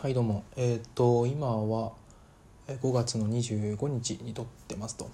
[0.00, 0.44] はいどうも。
[0.54, 1.90] えっ、と今は
[2.68, 5.10] 5月の25日に撮ってますと。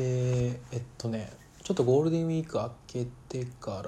[0.00, 1.32] でえっとね
[1.64, 3.82] ちょっとゴールデンウィーク明けてか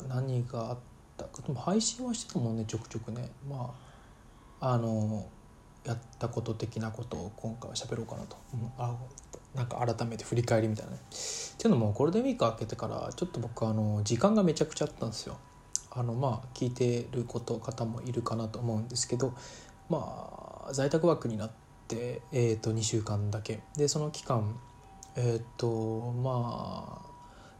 [0.00, 0.78] ら何があっ
[1.18, 1.42] たか。
[1.42, 3.28] でも配信はしてたもんねちょくちょくね。
[3.46, 3.74] ま
[4.60, 5.26] ああの
[5.84, 8.96] やったこと的なことを今回は喋ろうかなと、うんあ
[9.54, 10.98] なんか改めて振り返りみたいなね。
[10.98, 15.36] っていうのもゴールデンウィーク明けてからちょっと僕あの時間がめちゃくちゃあったんですよ。
[15.94, 19.34] あのまあ聞いてること方もいるかなと思うんですけど
[19.88, 21.50] まあ在宅ワークになっ
[21.88, 24.58] て、えー、と2週間だけでその期間
[25.16, 27.10] えっ、とまあ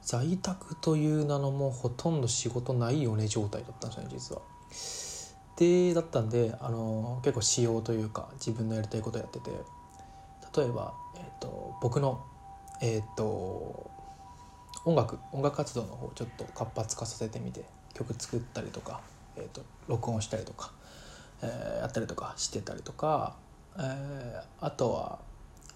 [0.02, 4.42] 在宅という名のもほとんど仕事ないよね状態だったんですよね実は。
[5.56, 9.50] でだったんであの結構仕様というか自分のやりたいことやってて
[10.56, 12.24] 例えば、えー、と僕の
[12.80, 13.90] えっ、と
[14.86, 17.64] 音楽音楽活動の方をちょっと活発化させてみて
[17.94, 19.00] 曲作ったりとか、
[19.36, 20.72] えー、と録音したりとか、
[21.42, 23.36] えーやったりとかしてたりとか、
[23.76, 25.18] えーあとは、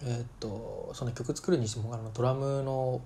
[0.02, 3.00] えー、とその曲作るにしてもあのドラムの、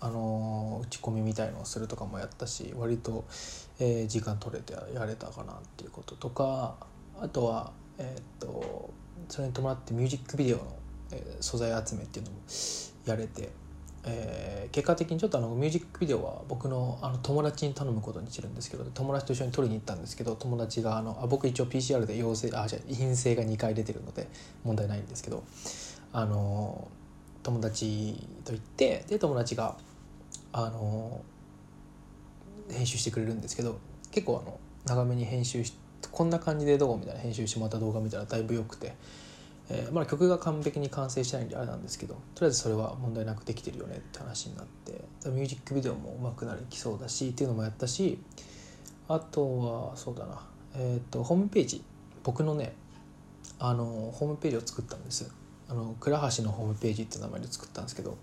[0.00, 3.24] あの打ち込みみたいのをするとかもやったし割と、
[3.78, 6.76] えー時間取れてやれたかなっていうこととか
[7.20, 8.90] あとは、えー、と
[9.28, 10.76] それに伴ってミュージックビデオの、
[11.12, 12.38] えー素材集めっていうのも
[13.06, 13.63] やれて。
[14.06, 24.26] えー結果的にちょっとあのミュージックビデオは僕のあの友達に頼むことにしてるんですけど友達と一緒に撮りに行ったんですけど友達があのあ僕一応 PCR で陽性あじゃ陰性が2回出てるので
[24.64, 25.44] 問題ないんですけど
[26.12, 26.88] あの
[27.44, 29.76] 友達と行ってで友達が
[30.52, 31.22] あの
[32.68, 33.78] 編集してくれるんですけど
[34.10, 35.72] 結構あの長めに編集し
[36.10, 38.92] こんな感じでどうみたいな編集してもらった動画見たらだいぶ良くて。
[39.70, 48.18] えーまだ曲が完璧に完成してないんであれなんですけどとりあえずそれは問題なくできてるよねって話になってミュージックビデオも上手くなりきそうだしっていうのもやったし
[49.08, 50.40] あとはそうだな
[50.76, 51.82] えっ、とホームページ
[52.22, 52.74] 僕のね
[53.58, 53.84] あの
[54.14, 55.30] ホームページを作ったんです。
[55.68, 58.18] あの倉橋のホームページって名前で作ったんですけど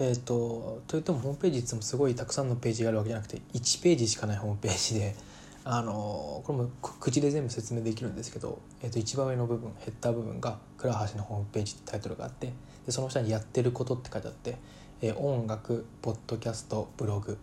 [0.00, 5.14] えっ、とといってもホームページいつもすごいたくさんのページがあるわけじゃなくて1ページしかないホームページで
[5.62, 12.52] あのこれも口で全部説明できるんですけど、えー、と一番上の部分ヘッダー部分が「倉橋のホームページ」ってタイトルがあって
[12.86, 14.56] でその下に「やってること」って書いてあって、
[15.02, 17.36] えー音楽ポッドキャストブログ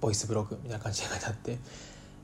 [0.00, 1.58] ボイスブログみたいな感じで書いてあって、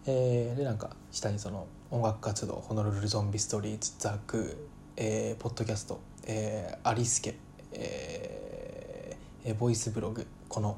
[0.07, 4.57] えーでなんか下にその音楽活動ホノルルゾンビストリーズザクー、
[4.99, 7.37] えーポッドキャスト、えーアリスケ、
[7.73, 10.77] えーえーボイスブログこの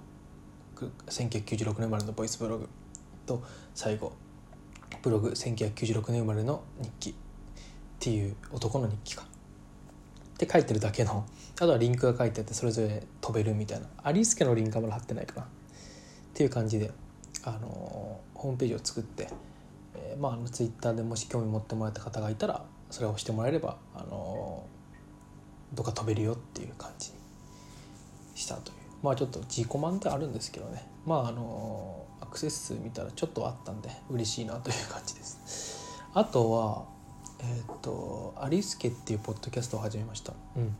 [1.09, 2.69] 1996年生まれのボイスブログ
[3.27, 3.43] と
[3.75, 4.13] 最後
[5.05, 7.11] ブログ1996年生まれの日記。
[7.11, 7.15] っ
[8.01, 9.23] ていう男の日記か。
[9.23, 11.27] って書いてるだけの
[11.57, 13.87] あとはリンクが書いてあってそれぞれ飛べるみたいな。
[14.03, 15.43] アリスケのリンクはまだ貼ってないかな。
[15.43, 15.47] っ
[16.33, 16.91] ていう感じで
[17.45, 19.29] あのホームページを作って、
[19.95, 24.67] えーまああのツイッターでもし興味持ってもらえた方がいたらそれを押してもらえればあの
[25.75, 27.17] どっか飛べるよっていう感じに
[28.35, 28.77] したという。
[29.03, 30.89] まあちょっと自己満であるんですけどね。
[31.05, 36.03] まああのアクセス数見たらちょっとあったんで嬉しいなという感じです。
[36.15, 36.85] あとは
[37.41, 40.33] えっ、とアリスケっていうポッドキャストを始めました。
[40.57, 40.77] うん。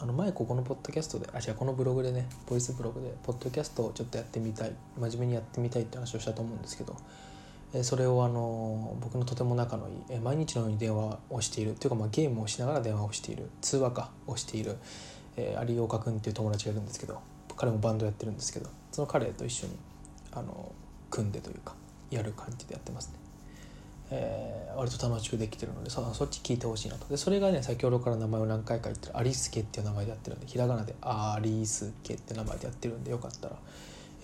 [0.00, 6.96] あの前ここのポッドキャストであ違うこのブログでねボイスブログでポッドキャストをちょっとやってみたい真面目にやってみたいって話をしたと思うんですけど
[7.72, 11.74] えーそれをあの僕のとても仲のいいえー毎日のように電話をしている。
[11.74, 13.48] というかまあゲームをしながら電話をしている。
[13.60, 14.76] 通話かをしている、
[15.36, 17.20] えー有岡君っていう友達がいるんですけど
[17.56, 19.76] 彼もバンドやってるんですけどその彼と一緒に
[20.32, 20.72] あの
[21.14, 21.74] 組んでというか
[22.10, 23.14] やる感じでやってますね、
[24.10, 27.06] えー割と楽しくできてるのでそそっち聞いてほしいなと。
[27.06, 33.56] でそれがね先ほどから名前を何回か言ってるアリスケっていう名前でやってるんでひらがなでアリスケって名前でやってるんでよかったら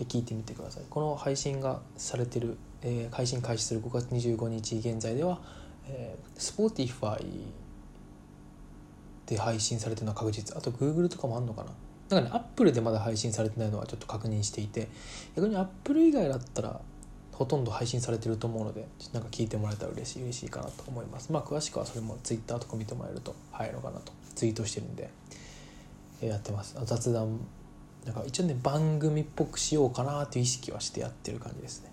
[0.01, 0.83] え聞いてみてください。
[0.89, 5.39] この配信がされてる、えー配信開始する5月25日現在では、
[5.87, 7.25] えー、Spotify
[9.25, 10.57] で配信されてるのは確実。
[10.57, 11.71] あと Google とかもあんのかな？
[12.11, 14.87] なんかね Apple でまだ配信されてないのはちょっと確認していて
[15.35, 16.81] 逆に Apple 以外だったら
[17.31, 21.31] ほとんど配信されてると思うのでなんか聞いてもらえたら嬉しい嬉しいかなと思います。
[21.31, 25.09] まあ詳しくはそれも Twitter とか見てもらえると早いのかなとツイートしてるんで
[26.21, 26.77] えやってます。
[26.83, 27.39] 雑談。
[28.05, 31.91] なんか一応ね番組っぽくしようかなという意識はしてやってる感じですね。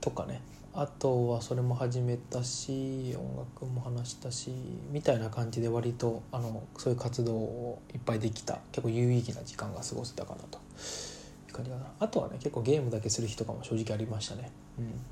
[0.00, 0.40] とかね。
[0.72, 4.52] あとはそれも始めたし音楽も話したし
[4.92, 10.58] みたいな感じで割とあのそういう活動をいっぱいできた結構有意義な時間が過ごせたかなと。
[10.58, 11.86] いう感じかな。
[11.98, 14.50] あとはね結構ゲームだけする日とかも正直ありましたね、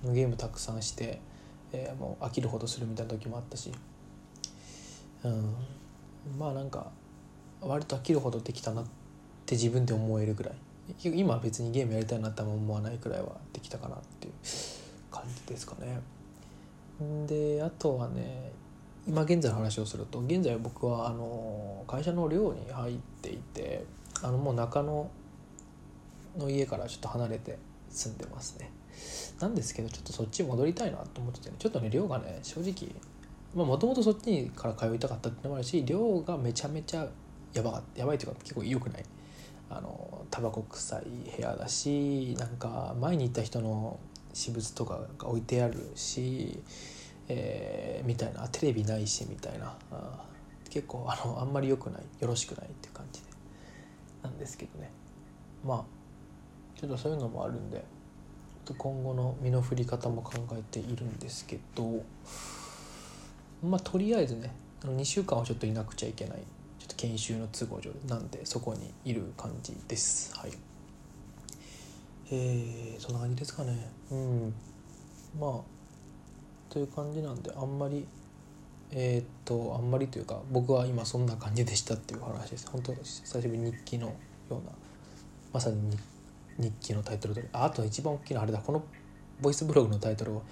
[0.05, 1.21] うん、ゲームたくさんして、
[1.73, 3.73] えーもう飽きるほどするみたいな時もあったし。
[5.25, 5.55] うん。
[6.39, 6.91] まあなんか
[7.61, 8.85] 割と飽きるほどできたなっ
[9.45, 10.55] て自分で思えるぐらい。
[11.03, 14.35] 今は別にゲームやりたいなって思わないくらいはできたかなっていう。
[15.21, 16.01] 感じですかね。
[17.27, 18.53] であとはね
[19.07, 23.85] 今現在の話をすると現在僕はあの会社の寮に入っていて
[24.23, 25.11] あのもう中野
[26.37, 28.71] の家からちょっと離れて住んでますね。
[29.41, 32.93] なんですけどちょっとそっち戻りたいなと思ってて、ね、ちょっとね寮がね正直
[33.55, 37.09] もともとそっちから通いたかったってのもあるし寮がめちゃめちゃ
[37.55, 39.05] やばかったやばいというか結構良くない。
[39.71, 41.03] あのタバコ臭い
[41.37, 43.99] 部屋だしなんか前に行った人の
[44.33, 46.61] 私物とかが置いてあるし、
[47.29, 48.49] えー、みたいな。
[48.49, 49.77] テレビないしみたいな。
[50.71, 52.03] 結構あのあんまり良くない。
[52.21, 53.27] よろしくないっていう感じで。
[54.23, 54.91] なんですけどね。
[55.65, 57.85] まあちょっとそういうのもあるんで
[58.77, 62.05] 今後の身の振り方も考えているんですけど
[63.63, 64.55] まあとりあえずね
[64.85, 66.39] 2週間はちょっといなくちゃいけない。
[66.79, 70.33] ちょっと研修の都合上なんでそこにいる感じです。
[70.37, 70.53] はい。
[72.31, 73.91] えー、そんな感じですかね。
[74.11, 74.55] うん。
[75.39, 75.61] まあ
[76.73, 78.07] という感じなんであんまり
[78.91, 82.69] えー、っとあんまりというか僕は今そんな感じでしたっていう話です。
[82.71, 83.03] 本当久
[83.43, 84.15] しぶりに日記のよ
[84.51, 84.61] うな
[85.53, 85.97] まさに
[86.59, 88.59] 日記のタイトルでああと一番大きなあれだ。
[88.59, 88.83] この
[89.41, 90.43] ボイスブログのタイトルを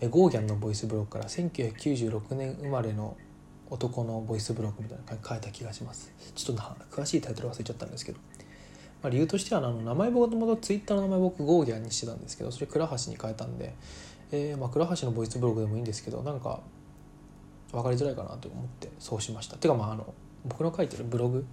[0.00, 3.16] えゴーギャンのボイスブログから1996年生まれの
[3.70, 6.12] 男のボイスブログみたいな書いた気がします。
[6.34, 8.18] ちょっと詳しいタイトル忘れちゃったんですけど、
[9.02, 13.74] まあ、理由としてはあの名前もともとツイッターの名前僕ゴーギャンにしてたんですけどそれ倉橋に変えたんで、
[14.30, 16.60] えー、まあ倉橋のボイスブログでもいいんですけどなんか
[17.72, 19.56] 分かりづらいかなと思ってそうしました。
[19.56, 20.14] てかまああの
[20.44, 21.44] 僕の書いてるブログ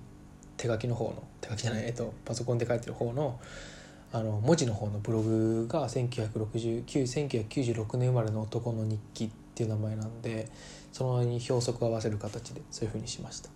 [0.57, 3.39] 手書きの方の手書きじゃないえっとパソコンで書いてる方の
[4.11, 10.49] あの文字の方のブログが1996年生まれの男の日記っていう名前なんで
[10.91, 13.49] そのに表則を合わせる形でそういうふうにしました。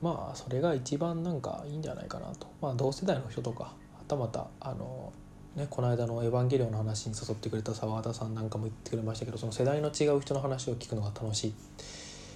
[0.00, 2.46] まあそれが一番なんかいいんじゃないかなと。
[2.60, 3.72] まあ同世代の人とかは
[4.06, 5.12] たまたあの
[5.56, 11.54] ねこの間の「エヴァンゲリオン」の話に誘ってくれた澤田さんなんかも言ってくれましたけどその世代の違う人の話を聞くのが楽しい。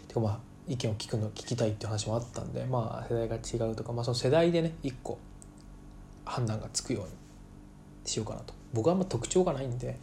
[0.08, 5.18] てかまあ意見を聞くの聞きたいっていう話もあったんでまあ世代が違うとか、まあ、その世代でね一個
[6.24, 7.10] 判断がつくように
[8.04, 8.54] しようかなと。
[8.72, 9.98] 僕はあんま特徴がないんで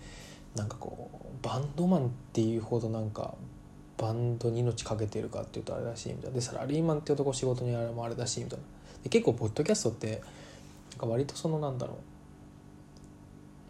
[0.55, 3.35] なんかこうバンドマンっていうほどなんか
[3.99, 6.35] バンドに命かけてるかっていうとあれだしみたいな。
[6.35, 8.65] でサラリーマンって男仕事にあれもあれだしみたいな。
[9.03, 10.21] で結構ポッドキャストって
[10.91, 11.97] なんか割とそのなんだろう。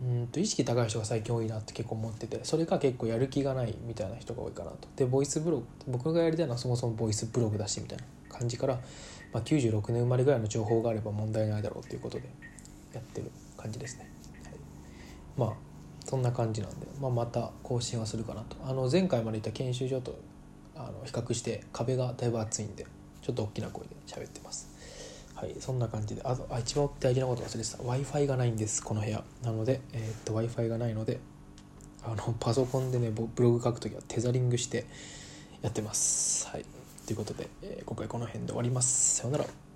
[0.02, 4.88] うんと意識高い人が最近多いなって結構思っててそれが結構やる気がないみたいな人が多いかなと。
[4.96, 8.80] でボイスブログ僕がやりたいのはそもそもボイスブログだしみたいな感じから
[9.32, 12.30] まあ、96年生まれぐらいの情報があれば問題ないだろうということで
[12.94, 14.10] やってる感じですね、
[14.44, 14.54] はい、
[15.38, 15.69] まあ
[16.10, 18.58] そんな感じなんで、まあ、また更新はするかなと。
[18.66, 20.18] あの前回までいた研修所と
[20.76, 22.88] あの比較して壁がだいぶ厚いんで
[23.22, 24.72] ちょっと大きな声で喋ってます。
[25.36, 26.24] はいそんな感じで。
[26.24, 27.78] あとあ一番大事なこと忘れてた。
[27.78, 29.24] W i f i がないんですこの部屋。
[29.44, 31.20] なので、えー、っと w i f i がないので
[32.04, 34.88] あのパソコンでねブログ書くときはテザリングして
[35.62, 36.48] やってます。
[36.48, 36.66] はい。
[37.06, 39.18] ということで、えー、今回この辺で終わります。
[39.18, 39.69] さようなら。